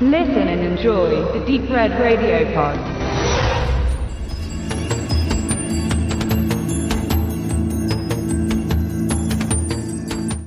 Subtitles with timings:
[0.00, 2.76] Listen and enjoy the Deep Red Radio Pod.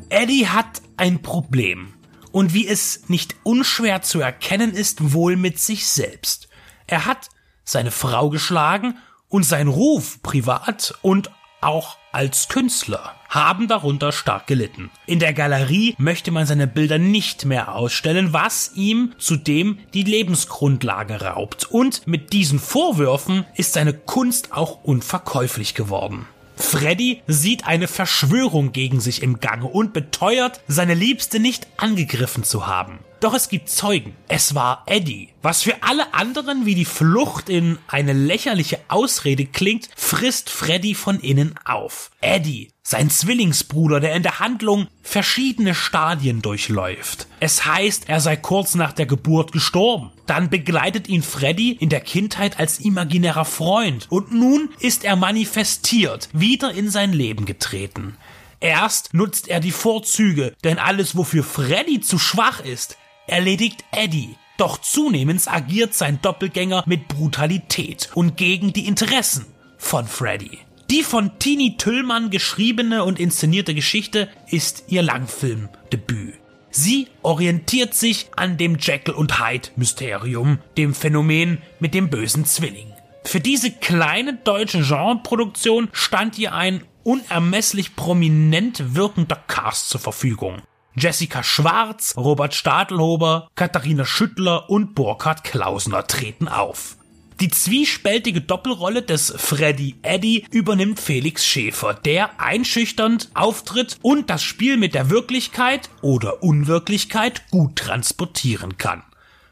[0.10, 1.94] Eddie hat ein Problem.
[2.34, 6.50] Und wie es nicht unschwer zu erkennen ist, wohl mit sich selbst.
[6.86, 7.30] Er hat
[7.64, 8.98] seine Frau geschlagen
[9.30, 14.90] und sein Ruf privat und auch als Künstler haben darunter stark gelitten.
[15.06, 21.22] In der Galerie möchte man seine Bilder nicht mehr ausstellen, was ihm zudem die Lebensgrundlage
[21.22, 21.66] raubt.
[21.70, 26.26] Und mit diesen Vorwürfen ist seine Kunst auch unverkäuflich geworden.
[26.56, 32.66] Freddy sieht eine Verschwörung gegen sich im Gange und beteuert, seine Liebste nicht angegriffen zu
[32.66, 33.00] haben.
[33.20, 34.16] Doch es gibt Zeugen.
[34.28, 35.30] Es war Eddie.
[35.42, 41.20] Was für alle anderen wie die Flucht in eine lächerliche Ausrede klingt, frisst Freddy von
[41.20, 42.12] innen auf.
[42.22, 47.28] Eddie, sein Zwillingsbruder, der in der Handlung verschiedene Stadien durchläuft.
[47.40, 50.12] Es heißt, er sei kurz nach der Geburt gestorben.
[50.28, 56.30] Dann begleitet ihn Freddy in der Kindheit als imaginärer Freund und nun ist er manifestiert,
[56.34, 58.16] wieder in sein Leben getreten.
[58.60, 62.98] Erst nutzt er die Vorzüge, denn alles, wofür Freddy zu schwach ist,
[63.28, 64.36] erledigt Eddie.
[64.58, 69.46] Doch zunehmend agiert sein Doppelgänger mit Brutalität und gegen die Interessen
[69.78, 70.60] von Freddy.
[70.90, 76.36] Die von Tini Tüllmann geschriebene und inszenierte Geschichte ist ihr Langfilmdebüt.
[76.72, 82.94] Sie orientiert sich an dem Jekyll und Hyde Mysterium, dem Phänomen mit dem bösen Zwilling.
[83.24, 90.62] Für diese kleine deutsche Genreproduktion stand ihr ein unermesslich prominent wirkender Cast zur Verfügung.
[91.00, 96.98] Jessica Schwarz, Robert Stadelhober, Katharina Schüttler und Burkhard Klausner treten auf.
[97.40, 104.78] Die zwiespältige Doppelrolle des Freddy Eddie übernimmt Felix Schäfer, der einschüchternd auftritt und das Spiel
[104.78, 109.04] mit der Wirklichkeit oder Unwirklichkeit gut transportieren kann.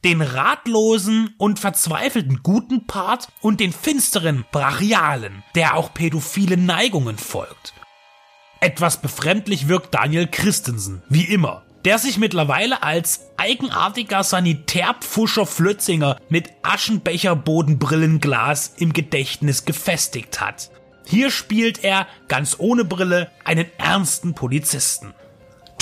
[0.03, 7.75] Den ratlosen und verzweifelten guten Part und den finsteren, brachialen, der auch pädophile Neigungen folgt.
[8.59, 16.49] Etwas befremdlich wirkt Daniel Christensen, wie immer, der sich mittlerweile als eigenartiger Sanitärpfuscher Flötzinger mit
[16.63, 20.71] Aschenbecher-Bodenbrillenglas im Gedächtnis gefestigt hat.
[21.05, 25.13] Hier spielt er, ganz ohne Brille, einen ernsten Polizisten.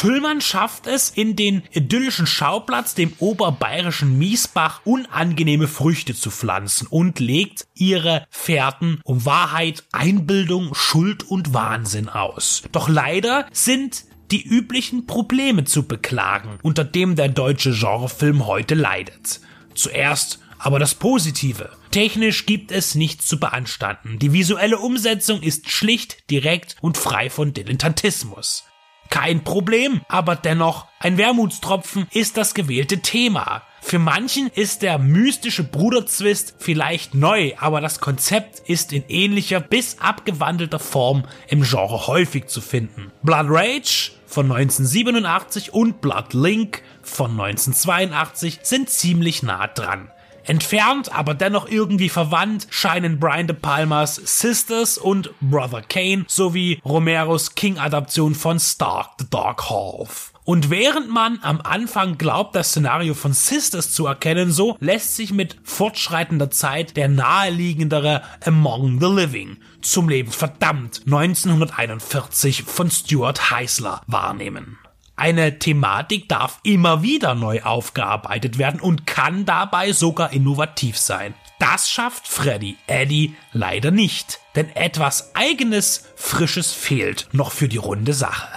[0.04, 7.22] Tüllmann schafft es, in den idyllischen Schauplatz, dem oberbayerischen Miesbach, unangenehme Früchte zu pflanzen und
[7.22, 12.64] legt ihre Fährten um Wahrheit, Einbildung, Schuld und Wahnsinn aus.
[12.74, 19.40] Doch leider sind die üblichen Probleme zu beklagen, unter dem der deutsche Genrefilm heute leidet.
[19.74, 21.70] Zuerst aber das Positive.
[21.92, 24.20] Technisch gibt es nichts zu beanstanden.
[24.20, 28.66] Die visuelle Umsetzung ist schlicht, direkt und frei von Dilettantismus.
[29.10, 33.62] Kein Problem, aber dennoch ein Wermutstropfen ist das gewählte Thema.
[33.82, 40.00] Für manchen ist der mystische Bruderzwist vielleicht neu, aber das Konzept ist in ähnlicher bis
[40.00, 43.12] abgewandelter Form im Genre häufig zu finden.
[43.22, 50.10] Blood Rage von 1987 und Blood Link von 1982 sind ziemlich nah dran.
[50.46, 57.56] Entfernt, aber dennoch irgendwie verwandt scheinen Brian De Palmas Sisters und Brother Kane sowie Romeros
[57.56, 60.34] King-Adaption von Stark the Dark Half.
[60.46, 65.32] Und während man am Anfang glaubt, das Szenario von Sisters zu erkennen, so lässt sich
[65.32, 74.02] mit fortschreitender Zeit der naheliegendere Among the Living zum Leben verdammt 1941 von Stuart Heisler
[74.08, 74.78] wahrnehmen.
[75.16, 81.36] Eine Thematik darf immer wieder neu aufgearbeitet werden und kann dabei sogar innovativ sein.
[81.60, 88.14] Das schafft Freddy Eddie leider nicht, denn etwas eigenes, frisches fehlt noch für die runde
[88.14, 88.48] Sache.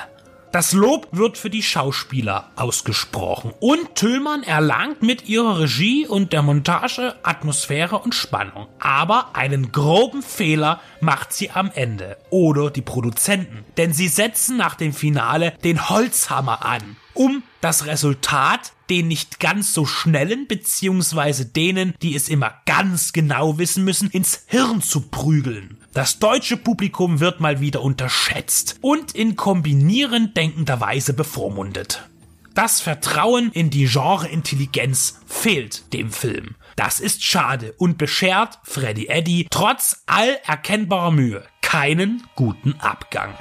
[0.53, 3.53] Das Lob wird für die Schauspieler ausgesprochen.
[3.61, 8.67] Und Tüllmann erlangt mit ihrer Regie und der Montage Atmosphäre und Spannung.
[8.79, 12.17] Aber einen groben Fehler macht sie am Ende.
[12.31, 18.75] Oder die Produzenten, denn sie setzen nach dem Finale den Holzhammer an, um das Resultat
[18.91, 24.45] den nicht ganz so schnellen beziehungsweise denen, die es immer ganz genau wissen müssen, ins
[24.47, 25.77] Hirn zu prügeln.
[25.93, 32.09] Das deutsche Publikum wird mal wieder unterschätzt und in kombinierend denkender Weise bevormundet.
[32.55, 36.55] Das Vertrauen in die Genre-Intelligenz fehlt dem Film.
[36.77, 43.35] Das ist schade und beschert Freddy Eddy trotz all erkennbarer Mühe keinen guten Abgang.